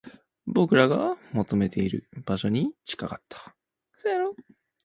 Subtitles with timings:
[0.47, 3.55] 僕らが求めている場所に近かった